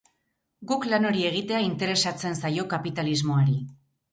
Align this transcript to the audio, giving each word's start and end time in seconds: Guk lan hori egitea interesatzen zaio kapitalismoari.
Guk 0.71 0.87
lan 0.93 1.05
hori 1.09 1.27
egitea 1.31 1.59
interesatzen 1.65 2.41
zaio 2.43 2.67
kapitalismoari. 2.73 3.63